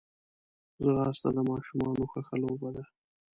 ځغاسته 0.83 1.29
د 1.35 1.37
ماشومانو 1.51 2.09
خوښه 2.11 2.35
لوبه 2.43 2.69
ده 2.75 2.83